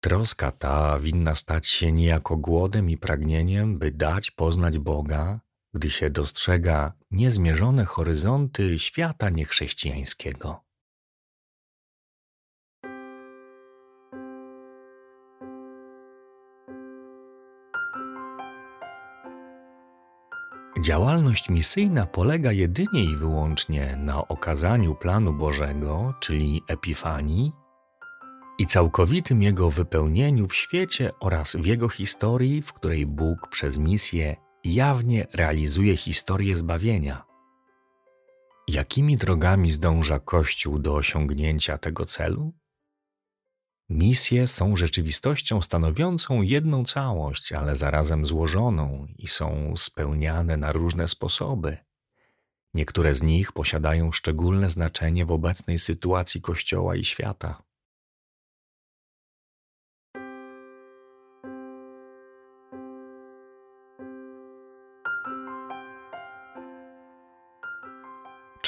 Troska 0.00 0.50
ta 0.50 0.98
winna 0.98 1.34
stać 1.34 1.66
się 1.66 1.92
niejako 1.92 2.36
głodem 2.36 2.90
i 2.90 2.96
pragnieniem, 2.96 3.78
by 3.78 3.90
dać 3.90 4.30
poznać 4.30 4.78
Boga, 4.78 5.40
gdy 5.74 5.90
się 5.90 6.10
dostrzega 6.10 6.92
niezmierzone 7.10 7.84
horyzonty 7.84 8.78
świata 8.78 9.30
niechrześcijańskiego. 9.30 10.64
Działalność 20.80 21.48
misyjna 21.48 22.06
polega 22.06 22.52
jedynie 22.52 23.04
i 23.04 23.16
wyłącznie 23.16 23.96
na 23.96 24.28
okazaniu 24.28 24.94
planu 24.94 25.32
Bożego, 25.32 26.14
czyli 26.20 26.62
epifanii, 26.68 27.52
i 28.58 28.66
całkowitym 28.66 29.42
jego 29.42 29.70
wypełnieniu 29.70 30.48
w 30.48 30.54
świecie 30.54 31.10
oraz 31.20 31.56
w 31.56 31.66
jego 31.66 31.88
historii, 31.88 32.62
w 32.62 32.72
której 32.72 33.06
Bóg 33.06 33.48
przez 33.48 33.78
misję 33.78 34.36
jawnie 34.64 35.26
realizuje 35.32 35.96
historię 35.96 36.56
zbawienia. 36.56 37.24
Jakimi 38.68 39.16
drogami 39.16 39.72
zdąża 39.72 40.18
Kościół 40.18 40.78
do 40.78 40.94
osiągnięcia 40.94 41.78
tego 41.78 42.06
celu? 42.06 42.52
Misje 43.88 44.48
są 44.48 44.76
rzeczywistością 44.76 45.62
stanowiącą 45.62 46.42
jedną 46.42 46.84
całość, 46.84 47.52
ale 47.52 47.76
zarazem 47.76 48.26
złożoną 48.26 49.06
i 49.18 49.28
są 49.28 49.74
spełniane 49.76 50.56
na 50.56 50.72
różne 50.72 51.08
sposoby. 51.08 51.76
Niektóre 52.74 53.14
z 53.14 53.22
nich 53.22 53.52
posiadają 53.52 54.12
szczególne 54.12 54.70
znaczenie 54.70 55.26
w 55.26 55.30
obecnej 55.30 55.78
sytuacji 55.78 56.40
Kościoła 56.40 56.96
i 56.96 57.04
świata. 57.04 57.62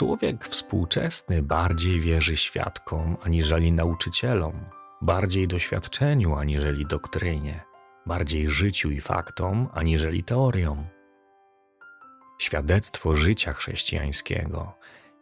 Człowiek 0.02 0.48
współczesny 0.48 1.42
bardziej 1.42 2.00
wierzy 2.00 2.36
świadkom 2.36 3.16
aniżeli 3.22 3.72
nauczycielom 3.72 4.64
bardziej 5.02 5.48
doświadczeniu 5.48 6.34
aniżeli 6.34 6.86
doktrynie, 6.86 7.60
bardziej 8.06 8.48
życiu 8.48 8.90
i 8.90 9.00
faktom 9.00 9.68
aniżeli 9.72 10.24
teoriom. 10.24 10.86
Świadectwo 12.38 13.16
życia 13.16 13.52
chrześcijańskiego 13.52 14.74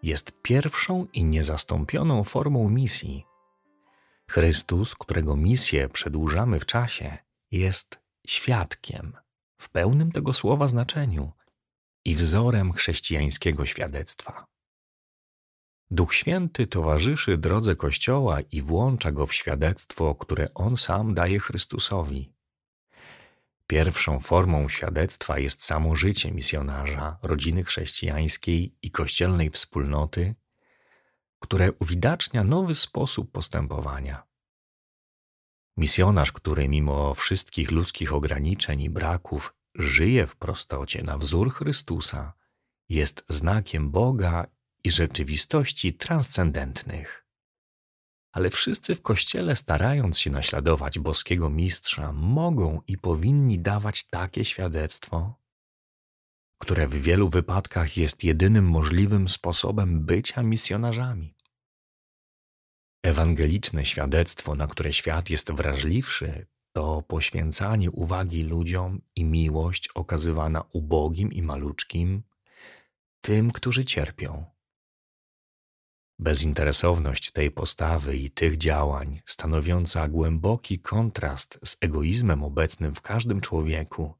jest 0.02 0.32
pierwszą 0.42 1.06
i 1.12 1.24
niezastąpioną 1.24 2.24
formą 2.24 2.70
misji. 2.70 3.24
Chrystus, 4.30 4.94
którego 4.94 5.36
misję 5.36 5.88
przedłużamy 5.88 6.60
w 6.60 6.66
czasie, 6.66 7.18
jest 7.50 8.00
świadkiem 8.26 9.12
w 9.56 9.70
pełnym 9.70 10.12
tego 10.12 10.32
słowa 10.32 10.68
znaczeniu 10.68 11.32
i 12.04 12.16
wzorem 12.16 12.72
chrześcijańskiego 12.72 13.66
świadectwa. 13.66 14.50
Duch 15.92 16.14
Święty 16.14 16.66
towarzyszy 16.66 17.38
drodze 17.38 17.76
Kościoła 17.76 18.40
i 18.40 18.62
włącza 18.62 19.12
go 19.12 19.26
w 19.26 19.34
świadectwo, 19.34 20.14
które 20.14 20.54
on 20.54 20.76
sam 20.76 21.14
daje 21.14 21.38
Chrystusowi. 21.38 22.32
Pierwszą 23.66 24.20
formą 24.20 24.68
świadectwa 24.68 25.38
jest 25.38 25.64
samo 25.64 25.96
życie 25.96 26.32
misjonarza, 26.32 27.18
rodziny 27.22 27.64
chrześcijańskiej 27.64 28.74
i 28.82 28.90
kościelnej 28.90 29.50
wspólnoty, 29.50 30.34
które 31.38 31.72
uwidacznia 31.72 32.44
nowy 32.44 32.74
sposób 32.74 33.32
postępowania. 33.32 34.22
Misjonarz, 35.76 36.32
który 36.32 36.68
mimo 36.68 37.14
wszystkich 37.14 37.70
ludzkich 37.70 38.14
ograniczeń 38.14 38.80
i 38.80 38.90
braków 38.90 39.54
żyje 39.74 40.26
w 40.26 40.36
prostocie 40.36 41.02
na 41.02 41.18
wzór 41.18 41.52
Chrystusa, 41.52 42.32
jest 42.88 43.24
znakiem 43.28 43.90
Boga 43.90 44.46
i 44.84 44.90
rzeczywistości 44.90 45.94
transcendentnych. 45.94 47.26
Ale 48.32 48.50
wszyscy 48.50 48.94
w 48.94 49.02
Kościele, 49.02 49.56
starając 49.56 50.18
się 50.18 50.30
naśladować 50.30 50.98
boskiego 50.98 51.50
mistrza, 51.50 52.12
mogą 52.12 52.80
i 52.86 52.98
powinni 52.98 53.58
dawać 53.58 54.04
takie 54.04 54.44
świadectwo, 54.44 55.40
które 56.58 56.88
w 56.88 56.94
wielu 56.94 57.28
wypadkach 57.28 57.96
jest 57.96 58.24
jedynym 58.24 58.64
możliwym 58.64 59.28
sposobem 59.28 60.04
bycia 60.04 60.42
misjonarzami. 60.42 61.34
Ewangeliczne 63.02 63.84
świadectwo, 63.84 64.54
na 64.54 64.66
które 64.66 64.92
świat 64.92 65.30
jest 65.30 65.52
wrażliwszy, 65.52 66.46
to 66.72 67.02
poświęcanie 67.02 67.90
uwagi 67.90 68.42
ludziom 68.42 69.00
i 69.16 69.24
miłość 69.24 69.88
okazywana 69.88 70.64
ubogim 70.72 71.32
i 71.32 71.42
maluczkim, 71.42 72.22
tym, 73.20 73.50
którzy 73.50 73.84
cierpią. 73.84 74.44
Bezinteresowność 76.20 77.30
tej 77.30 77.50
postawy 77.50 78.16
i 78.16 78.30
tych 78.30 78.56
działań, 78.56 79.20
stanowiąca 79.26 80.08
głęboki 80.08 80.78
kontrast 80.78 81.58
z 81.64 81.76
egoizmem 81.80 82.44
obecnym 82.44 82.94
w 82.94 83.00
każdym 83.00 83.40
człowieku, 83.40 84.14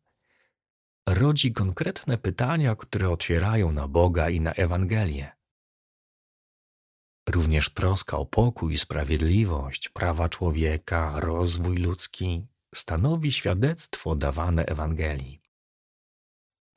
rodzi 1.07 1.53
konkretne 1.53 2.19
pytania, 2.19 2.77
które 2.77 3.11
otwierają 3.11 3.73
na 3.73 3.89
Boga 3.89 4.31
i 4.31 4.41
na 4.41 4.53
Ewangelię. 4.53 5.33
Również 7.29 7.71
troska 7.71 8.19
o 8.19 8.27
pokój 8.27 8.75
i 8.75 8.79
sprawiedliwość, 8.79 9.89
prawa 9.89 10.29
człowieka, 10.29 11.21
rozwój 11.21 11.77
ludzki 11.77 12.47
stanowi 12.75 13.33
świadectwo 13.33 14.17
dawane 14.17 14.67
Ewangelii 14.67 15.50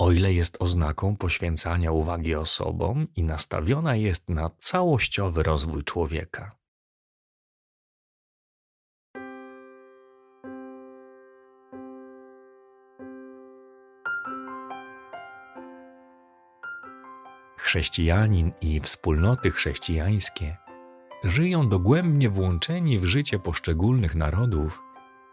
o 0.03 0.11
ile 0.11 0.33
jest 0.33 0.57
oznaką 0.59 1.15
poświęcania 1.15 1.91
uwagi 1.91 2.35
osobom 2.35 3.07
i 3.15 3.23
nastawiona 3.23 3.95
jest 3.95 4.29
na 4.29 4.49
całościowy 4.59 5.43
rozwój 5.43 5.83
człowieka. 5.83 6.51
Chrześcijanin 17.57 18.51
i 18.61 18.79
wspólnoty 18.79 19.51
chrześcijańskie 19.51 20.57
żyją 21.23 21.69
dogłębnie 21.69 22.29
włączeni 22.29 22.99
w 22.99 23.05
życie 23.05 23.39
poszczególnych 23.39 24.15
narodów 24.15 24.81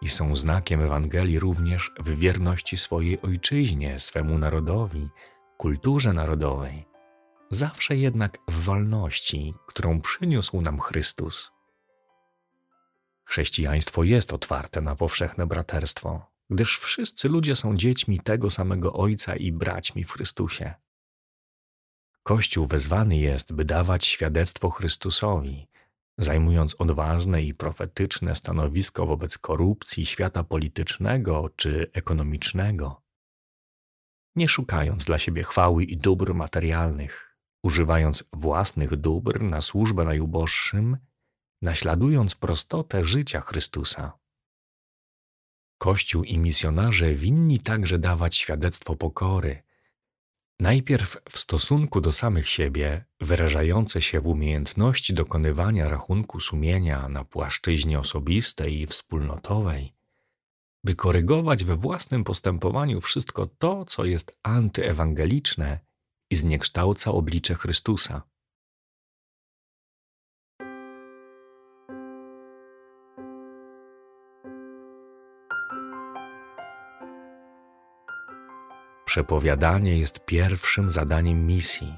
i 0.02 0.08
są 0.08 0.36
znakiem 0.36 0.80
Ewangelii 0.80 1.38
również 1.38 1.90
w 1.98 2.18
wierności 2.18 2.78
swojej 2.78 3.22
ojczyźnie, 3.22 4.00
swemu 4.00 4.38
narodowi, 4.38 5.08
kulturze 5.56 6.12
narodowej, 6.12 6.86
zawsze 7.50 7.96
jednak 7.96 8.38
w 8.48 8.62
wolności, 8.64 9.54
którą 9.66 10.00
przyniósł 10.00 10.60
nam 10.60 10.80
Chrystus. 10.80 11.50
Chrześcijaństwo 13.24 14.04
jest 14.04 14.32
otwarte 14.32 14.80
na 14.80 14.96
powszechne 14.96 15.46
braterstwo, 15.46 16.26
gdyż 16.50 16.78
wszyscy 16.78 17.28
ludzie 17.28 17.56
są 17.56 17.76
dziećmi 17.76 18.20
tego 18.20 18.50
samego 18.50 18.92
Ojca 18.92 19.36
i 19.36 19.52
braćmi 19.52 20.04
w 20.04 20.12
Chrystusie. 20.12 20.74
Kościół 22.22 22.66
wezwany 22.66 23.16
jest, 23.16 23.52
by 23.52 23.64
dawać 23.64 24.06
świadectwo 24.06 24.70
Chrystusowi, 24.70 25.68
zajmując 26.20 26.74
odważne 26.74 27.42
i 27.42 27.54
profetyczne 27.54 28.36
stanowisko 28.36 29.06
wobec 29.06 29.38
korupcji 29.38 30.06
świata 30.06 30.44
politycznego 30.44 31.50
czy 31.56 31.90
ekonomicznego, 31.92 33.02
nie 34.36 34.48
szukając 34.48 35.04
dla 35.04 35.18
siebie 35.18 35.42
chwały 35.42 35.84
i 35.84 35.96
dóbr 35.96 36.34
materialnych, 36.34 37.36
używając 37.62 38.24
własnych 38.32 38.96
dóbr 38.96 39.42
na 39.42 39.60
służbę 39.60 40.04
najuboższym, 40.04 40.96
naśladując 41.62 42.34
prostotę 42.34 43.04
życia 43.04 43.40
Chrystusa. 43.40 44.12
Kościół 45.78 46.24
i 46.24 46.38
misjonarze 46.38 47.14
winni 47.14 47.58
także 47.58 47.98
dawać 47.98 48.36
świadectwo 48.36 48.96
pokory, 48.96 49.62
najpierw 50.60 51.16
w 51.30 51.38
stosunku 51.38 52.00
do 52.00 52.12
samych 52.12 52.48
siebie, 52.48 53.04
wyrażające 53.20 54.02
się 54.02 54.20
w 54.20 54.26
umiejętności 54.26 55.14
dokonywania 55.14 55.88
rachunku 55.88 56.40
sumienia 56.40 57.08
na 57.08 57.24
płaszczyźnie 57.24 57.98
osobistej 57.98 58.80
i 58.80 58.86
wspólnotowej, 58.86 59.92
by 60.84 60.94
korygować 60.94 61.64
we 61.64 61.76
własnym 61.76 62.24
postępowaniu 62.24 63.00
wszystko 63.00 63.46
to, 63.46 63.84
co 63.84 64.04
jest 64.04 64.32
antyewangeliczne 64.42 65.80
i 66.30 66.36
zniekształca 66.36 67.12
oblicze 67.12 67.54
Chrystusa. 67.54 68.22
Przepowiadanie 79.10 79.98
jest 79.98 80.24
pierwszym 80.24 80.90
zadaniem 80.90 81.46
misji. 81.46 81.94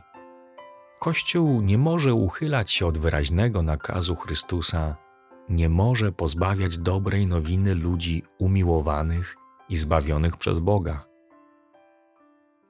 Kościół 1.00 1.62
nie 1.62 1.78
może 1.78 2.14
uchylać 2.14 2.72
się 2.72 2.86
od 2.86 2.98
wyraźnego 2.98 3.62
nakazu 3.62 4.16
Chrystusa, 4.16 4.96
nie 5.48 5.68
może 5.68 6.12
pozbawiać 6.12 6.78
dobrej 6.78 7.26
nowiny 7.26 7.74
ludzi 7.74 8.22
umiłowanych 8.38 9.36
i 9.68 9.76
zbawionych 9.76 10.36
przez 10.36 10.58
Boga. 10.58 11.04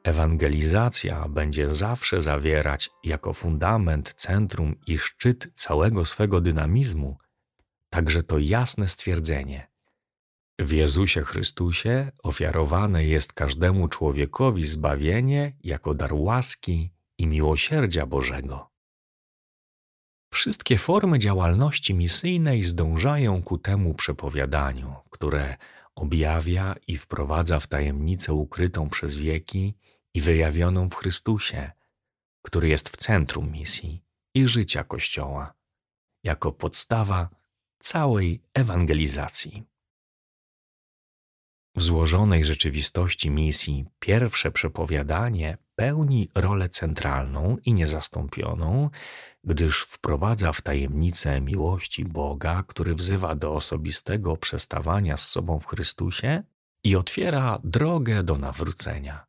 Ewangelizacja 0.04 1.28
będzie 1.28 1.75
zawsze 1.75 2.22
zawierać 2.22 2.90
jako 3.04 3.32
fundament, 3.32 4.14
centrum 4.16 4.75
i 4.87 4.99
szczyt 4.99 5.50
całego 5.54 6.04
swego 6.04 6.40
dynamizmu 6.40 7.16
także 7.90 8.22
to 8.22 8.38
jasne 8.38 8.88
stwierdzenie: 8.88 9.71
w 10.64 10.73
Jezusie 10.73 11.23
Chrystusie 11.23 12.12
ofiarowane 12.23 13.04
jest 13.04 13.33
każdemu 13.33 13.88
człowiekowi 13.88 14.66
zbawienie 14.66 15.52
jako 15.64 15.95
dar 15.95 16.14
łaski 16.14 16.90
i 17.19 17.26
miłosierdzia 17.26 18.07
Bożego. 18.07 18.71
Wszystkie 20.33 20.78
formy 20.78 21.19
działalności 21.19 21.95
misyjnej 21.95 22.62
zdążają 22.62 23.42
ku 23.42 23.59
temu 23.59 23.95
przepowiadaniu, 23.95 24.95
które 25.11 25.57
objawia 25.95 26.75
i 26.87 26.97
wprowadza 26.97 27.61
w 27.61 27.66
tajemnicę 27.66 28.33
ukrytą 28.33 28.90
przez 28.90 29.16
wieki 29.16 29.75
i 30.14 30.21
wyjawioną 30.21 30.90
w 30.90 30.95
Chrystusie, 30.95 31.71
który 32.42 32.69
jest 32.69 32.88
w 32.88 32.97
centrum 32.97 33.52
misji 33.52 34.04
i 34.35 34.49
życia 34.49 34.85
Kościoła, 34.85 35.54
jako 36.25 36.52
podstawa 36.52 37.28
całej 37.78 38.42
ewangelizacji. 38.54 39.71
W 41.76 41.82
złożonej 41.82 42.44
rzeczywistości 42.44 43.30
misji 43.30 43.84
pierwsze 43.98 44.50
przepowiadanie 44.50 45.58
pełni 45.74 46.28
rolę 46.34 46.68
centralną 46.68 47.56
i 47.64 47.74
niezastąpioną, 47.74 48.90
gdyż 49.44 49.82
wprowadza 49.82 50.52
w 50.52 50.61
tajemnicę 50.61 51.40
miłości 51.40 52.04
Boga, 52.04 52.64
który 52.68 52.94
wzywa 52.94 53.35
do 53.35 53.54
osobistego 53.54 54.37
przestawania 54.37 55.16
z 55.16 55.28
sobą 55.28 55.58
w 55.58 55.66
Chrystusie 55.66 56.42
i 56.85 56.96
otwiera 56.96 57.58
drogę 57.64 58.22
do 58.22 58.38
nawrócenia. 58.38 59.26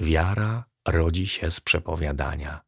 Wiara 0.00 0.64
rodzi 0.88 1.26
się 1.26 1.50
z 1.50 1.60
przepowiadania, 1.60 2.60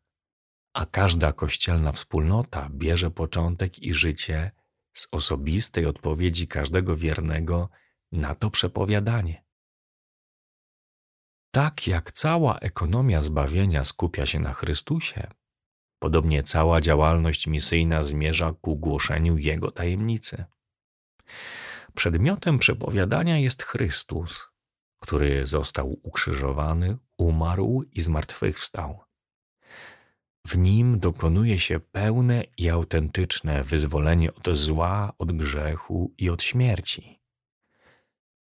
a 0.74 0.87
każda 0.87 1.33
kościelna 1.33 1.92
wspólnota 1.92 2.68
bierze 2.70 3.11
początek 3.11 3.79
i 3.79 3.94
życie 3.94 4.51
z 4.99 5.09
osobistej 5.13 5.87
odpowiedzi 5.87 6.49
każdego 6.49 6.97
wiernego 6.97 7.69
na 8.13 8.35
to 8.35 8.51
przepowiadanie. 8.51 9.45
Tak 11.51 11.87
jak 11.87 12.13
cała 12.13 12.59
ekonomia 12.59 13.21
zbawienia 13.21 13.85
skupia 13.85 14.27
się 14.27 14.41
na 14.41 14.53
Chrystusie, 14.53 15.27
podobnie 15.99 16.43
cała 16.43 16.81
działalność 16.81 17.47
misyjna 17.47 18.05
zmierza 18.05 18.53
ku 18.61 18.77
głoszeniu 18.77 19.37
Jego 19.37 19.71
tajemnicy. 19.71 20.45
Przedmiotem 21.95 22.59
przepowiadania 22.59 23.39
jest 23.39 23.63
Chrystus, 23.63 24.49
który 25.01 25.47
został 25.47 26.01
ukrzyżowany, 26.03 26.99
umarł 27.19 27.83
i 27.93 28.01
zmartwychwstał. 28.01 29.08
W 30.49 30.59
nim 30.59 30.99
dokonuje 30.99 31.59
się 31.59 31.81
pełne 31.81 32.45
i 32.59 32.69
autentyczne 32.69 33.65
wyzwolenie 33.65 34.35
od 34.35 34.49
zła, 34.57 35.13
od 35.19 35.33
grzechu 35.33 36.15
i 36.19 36.31
od 36.31 36.43
śmierci. 36.43 37.21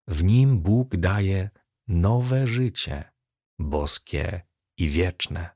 W 0.08 0.24
nim 0.24 0.60
Bóg 0.60 0.98
daje 0.98 1.50
nowe 1.88 2.48
życie, 2.48 3.12
boskie 3.60 4.42
i 4.78 4.88
wieczne. 4.88 5.50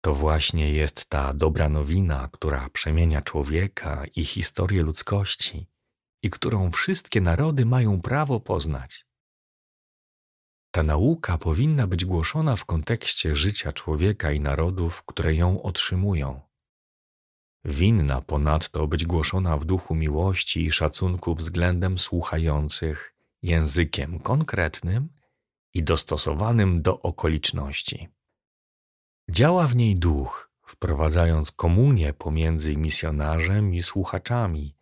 To 0.00 0.14
właśnie 0.14 0.72
jest 0.72 1.06
ta 1.06 1.34
dobra 1.34 1.68
nowina, 1.68 2.28
która 2.32 2.68
przemienia 2.70 3.22
człowieka 3.22 4.04
i 4.16 4.24
historię 4.24 4.82
ludzkości 4.82 5.66
i 6.22 6.30
którą 6.30 6.70
wszystkie 6.70 7.20
narody 7.20 7.66
mają 7.66 8.00
prawo 8.02 8.40
poznać. 8.40 9.09
Ta 10.70 10.82
nauka 10.82 11.38
powinna 11.38 11.86
być 11.86 12.04
głoszona 12.04 12.56
w 12.56 12.64
kontekście 12.64 13.36
życia 13.36 13.72
człowieka 13.72 14.32
i 14.32 14.40
narodów, 14.40 15.02
które 15.02 15.34
ją 15.34 15.62
otrzymują. 15.62 16.40
Winna 17.64 18.20
ponadto 18.20 18.86
być 18.86 19.04
głoszona 19.04 19.56
w 19.56 19.64
duchu 19.64 19.94
miłości 19.94 20.66
i 20.66 20.72
szacunku 20.72 21.34
względem 21.34 21.98
słuchających, 21.98 23.14
językiem 23.42 24.18
konkretnym 24.18 25.08
i 25.74 25.82
dostosowanym 25.82 26.82
do 26.82 27.02
okoliczności. 27.02 28.08
Działa 29.30 29.66
w 29.68 29.76
niej 29.76 29.94
duch, 29.94 30.50
wprowadzając 30.62 31.52
komunię 31.52 32.12
pomiędzy 32.12 32.76
misjonarzem 32.76 33.74
i 33.74 33.82
słuchaczami, 33.82 34.76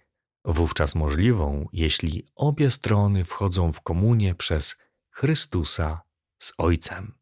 wówczas 0.44 0.94
możliwą, 0.94 1.68
jeśli 1.72 2.26
obie 2.34 2.70
strony 2.70 3.24
wchodzą 3.24 3.72
w 3.72 3.80
komunię 3.80 4.34
przez 4.34 4.76
Chrystusa 5.20 6.00
z 6.38 6.52
Ojcem. 6.58 7.14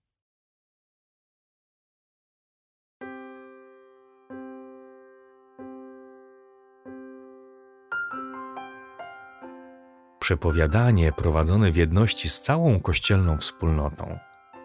Przepowiadanie 10.18 11.12
prowadzone 11.12 11.72
w 11.72 11.76
jedności 11.76 12.28
z 12.28 12.40
całą 12.40 12.80
kościelną 12.80 13.38
wspólnotą 13.38 14.18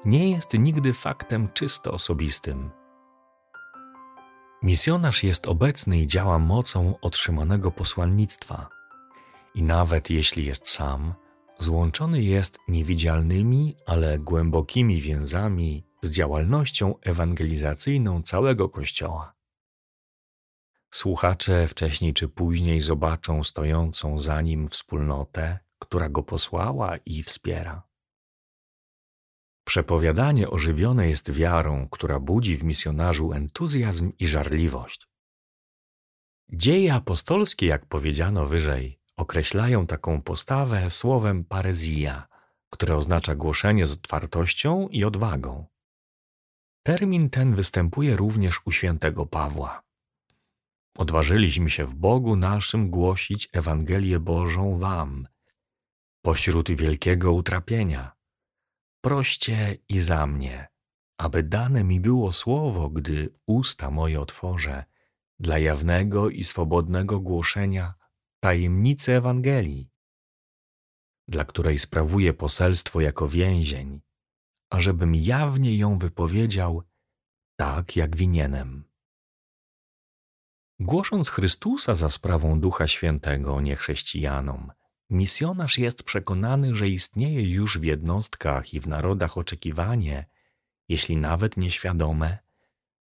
nie 0.05 0.31
jest 0.31 0.53
nigdy 0.53 0.93
faktem 0.93 1.49
czysto 1.53 1.91
osobistym. 1.91 2.71
Misjonarz 4.63 5.23
jest 5.23 5.47
obecny 5.47 5.99
i 5.99 6.07
działa 6.07 6.39
mocą 6.39 6.95
otrzymanego 7.01 7.71
posłannictwa. 7.71 8.69
I 9.55 9.63
nawet 9.63 10.09
jeśli 10.09 10.45
jest 10.45 10.67
sam, 10.69 11.13
złączony 11.61 12.21
jest 12.21 12.59
niewidzialnymi, 12.67 13.75
ale 13.85 14.19
głębokimi 14.19 15.01
więzami 15.01 15.83
z 16.01 16.11
działalnością 16.11 16.99
ewangelizacyjną 16.99 18.21
całego 18.21 18.69
Kościoła. 18.69 19.33
Słuchacze 20.91 21.67
wcześniej 21.67 22.13
czy 22.13 22.27
później 22.27 22.81
zobaczą 22.81 23.43
stojącą 23.43 24.21
za 24.21 24.41
nim 24.41 24.67
wspólnotę, 24.67 25.59
która 25.79 26.09
go 26.09 26.23
posłała 26.23 26.97
i 26.97 27.23
wspiera. 27.23 27.83
Przepowiadanie 29.63 30.49
ożywione 30.49 31.07
jest 31.09 31.31
wiarą, 31.31 31.87
która 31.89 32.19
budzi 32.19 32.57
w 32.57 32.63
misjonarzu 32.63 33.33
entuzjazm 33.33 34.11
i 34.19 34.27
żarliwość. 34.27 35.07
Dzieje 36.49 36.93
apostolskie, 36.93 37.65
jak 37.65 37.85
powiedziano 37.85 38.45
wyżej, 38.45 39.00
określają 39.17 39.87
taką 39.87 40.21
postawę 40.21 40.89
słowem 40.89 41.43
parezja, 41.43 42.27
które 42.69 42.95
oznacza 42.95 43.35
głoszenie 43.35 43.87
z 43.87 43.91
otwartością 43.91 44.87
i 44.87 45.03
odwagą. 45.03 45.65
Termin 46.83 47.29
ten 47.29 47.55
występuje 47.55 48.15
również 48.15 48.61
u 48.65 48.71
świętego 48.71 49.25
Pawła. 49.25 49.83
Odważyliśmy 50.97 51.69
się 51.69 51.85
w 51.85 51.95
Bogu 51.95 52.35
naszym 52.35 52.89
głosić 52.89 53.49
Ewangelię 53.53 54.19
Bożą 54.19 54.79
Wam, 54.79 55.27
pośród 56.21 56.71
wielkiego 56.71 57.33
utrapienia. 57.33 58.11
Proście 59.01 59.77
i 59.89 59.99
za 59.99 60.27
mnie, 60.27 60.67
aby 61.17 61.43
dane 61.43 61.83
mi 61.83 61.99
było 61.99 62.31
słowo, 62.31 62.89
gdy 62.89 63.33
usta 63.47 63.91
moje 63.91 64.21
otworzę, 64.21 64.85
dla 65.39 65.57
jawnego 65.57 66.29
i 66.29 66.43
swobodnego 66.43 67.19
głoszenia 67.19 67.93
tajemnicy 68.43 69.13
Ewangelii, 69.13 69.89
dla 71.27 71.45
której 71.45 71.79
sprawuję 71.79 72.33
poselstwo 72.33 73.01
jako 73.01 73.27
więzień, 73.27 74.01
ażebym 74.69 75.15
jawnie 75.15 75.77
ją 75.77 75.97
wypowiedział 75.97 76.83
tak, 77.55 77.95
jak 77.95 78.15
winienem. 78.15 78.83
Głosząc 80.79 81.29
Chrystusa 81.29 81.95
za 81.95 82.09
sprawą 82.09 82.59
Ducha 82.59 82.87
Świętego 82.87 83.61
niechrześcijanom, 83.61 84.71
misjonarz 85.09 85.77
jest 85.77 86.03
przekonany, 86.03 86.75
że 86.75 86.89
istnieje 86.89 87.49
już 87.49 87.77
w 87.77 87.83
jednostkach 87.83 88.73
i 88.73 88.79
w 88.79 88.87
narodach 88.87 89.37
oczekiwanie, 89.37 90.25
jeśli 90.89 91.17
nawet 91.17 91.57
nieświadome, 91.57 92.37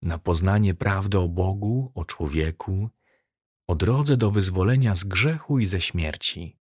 na 0.03 0.18
poznanie 0.18 0.75
prawdy 0.75 1.18
o 1.18 1.29
Bogu, 1.29 1.92
o 1.94 2.05
człowieku, 2.05 2.90
o 3.66 3.74
drodze 3.74 4.16
do 4.16 4.31
wyzwolenia 4.31 4.94
z 4.94 5.05
grzechu 5.05 5.59
i 5.59 5.66
ze 5.66 5.81
śmierci. 5.81 6.59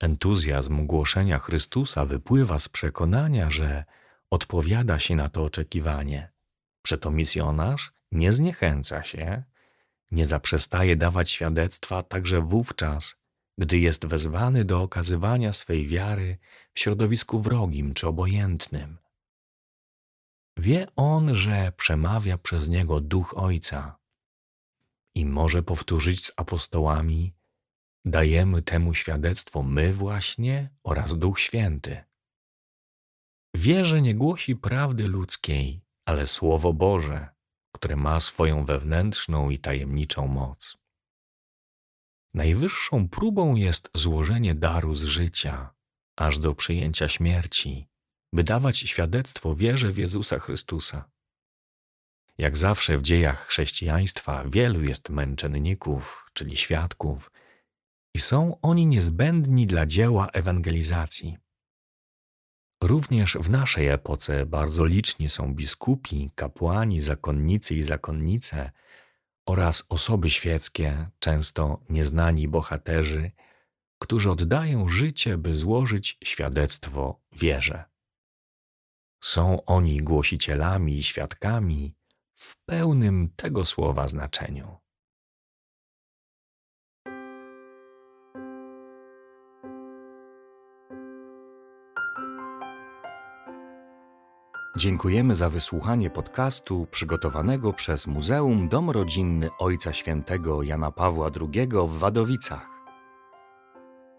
Entuzjazm 0.00 0.86
głoszenia 0.86 1.38
Chrystusa 1.38 2.04
wypływa 2.04 2.58
z 2.58 2.68
przekonania, 2.68 3.50
że 3.50 3.84
odpowiada 4.30 4.98
się 4.98 5.16
na 5.16 5.28
to 5.28 5.44
oczekiwanie. 5.44 6.32
Przeto 6.82 7.10
misjonarz 7.10 7.92
nie 8.12 8.32
zniechęca 8.32 9.02
się, 9.02 9.42
nie 10.10 10.26
zaprzestaje 10.26 10.96
dawać 10.96 11.30
świadectwa 11.30 12.02
także 12.02 12.40
wówczas, 12.40 13.16
gdy 13.58 13.78
jest 13.78 14.06
wezwany 14.06 14.64
do 14.64 14.82
okazywania 14.82 15.52
swej 15.52 15.86
wiary 15.86 16.38
w 16.74 16.80
środowisku 16.80 17.40
wrogim 17.40 17.94
czy 17.94 18.08
obojętnym. 18.08 18.98
Wie 20.56 20.86
on, 20.96 21.34
że 21.34 21.72
przemawia 21.76 22.38
przez 22.38 22.68
niego 22.68 23.00
duch 23.00 23.34
Ojca 23.36 23.97
i 25.18 25.26
może 25.26 25.62
powtórzyć 25.62 26.24
z 26.26 26.32
apostołami: 26.36 27.34
Dajemy 28.04 28.62
temu 28.62 28.94
świadectwo 28.94 29.62
my 29.62 29.92
właśnie 29.92 30.70
oraz 30.84 31.18
Duch 31.18 31.40
Święty. 31.40 32.04
Wie, 33.54 33.84
że 33.84 34.02
nie 34.02 34.14
głosi 34.14 34.56
prawdy 34.56 35.08
ludzkiej, 35.08 35.82
ale 36.06 36.26
Słowo 36.26 36.72
Boże, 36.72 37.28
które 37.74 37.96
ma 37.96 38.20
swoją 38.20 38.64
wewnętrzną 38.64 39.50
i 39.50 39.58
tajemniczą 39.58 40.26
moc. 40.26 40.78
Najwyższą 42.34 43.08
próbą 43.08 43.54
jest 43.54 43.90
złożenie 43.94 44.54
daru 44.54 44.94
z 44.94 45.04
życia, 45.04 45.74
aż 46.16 46.38
do 46.38 46.54
przyjęcia 46.54 47.08
śmierci, 47.08 47.88
by 48.32 48.44
dawać 48.44 48.78
świadectwo 48.78 49.54
wierze 49.54 49.92
w 49.92 49.98
Jezusa 49.98 50.38
Chrystusa. 50.38 51.10
Jak 52.38 52.56
zawsze 52.56 52.98
w 52.98 53.02
dziejach 53.02 53.46
chrześcijaństwa 53.46 54.44
wielu 54.46 54.82
jest 54.82 55.10
męczenników, 55.10 56.30
czyli 56.32 56.56
świadków, 56.56 57.30
i 58.14 58.18
są 58.18 58.60
oni 58.60 58.86
niezbędni 58.86 59.66
dla 59.66 59.86
dzieła 59.86 60.28
ewangelizacji. 60.32 61.38
Również 62.82 63.34
w 63.34 63.50
naszej 63.50 63.88
epoce 63.88 64.46
bardzo 64.46 64.84
liczni 64.84 65.28
są 65.28 65.54
biskupi, 65.54 66.30
kapłani, 66.34 67.00
zakonnicy 67.00 67.74
i 67.74 67.84
zakonnice 67.84 68.70
oraz 69.46 69.84
osoby 69.88 70.30
świeckie, 70.30 71.10
często 71.18 71.80
nieznani 71.88 72.48
bohaterzy, 72.48 73.30
którzy 73.98 74.30
oddają 74.30 74.88
życie, 74.88 75.38
by 75.38 75.56
złożyć 75.56 76.18
świadectwo 76.24 77.20
wierze. 77.32 77.84
Są 79.22 79.64
oni 79.64 80.02
głosicielami 80.02 80.98
i 80.98 81.02
świadkami 81.02 81.97
w 82.38 82.56
pełnym 82.66 83.28
tego 83.36 83.64
słowa 83.64 84.08
znaczeniu. 84.08 84.76
Dziękujemy 94.76 95.36
za 95.36 95.50
wysłuchanie 95.50 96.10
podcastu 96.10 96.86
przygotowanego 96.90 97.72
przez 97.72 98.06
Muzeum 98.06 98.68
Dom 98.68 98.90
Rodzinny 98.90 99.48
Ojca 99.58 99.92
Świętego 99.92 100.62
Jana 100.62 100.90
Pawła 100.90 101.30
II 101.40 101.68
w 101.86 101.98
Wadowicach. 101.98 102.77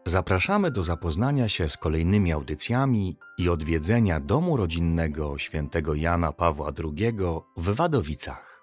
Zapraszamy 0.06 0.72
do 0.72 0.84
zapoznania 0.84 1.50
się 1.50 1.70
z 1.70 1.78
kolejnymi 1.78 2.32
audycjami 2.32 3.18
i 3.38 3.50
odwiedzenia 3.50 4.20
Domu 4.20 4.58
Rodzinnego 4.58 5.38
Świętego 5.38 5.96
Jana 5.96 6.32
Pawła 6.32 6.72
II 6.84 7.14
w 7.58 7.76
Wadowicach. 7.76 8.59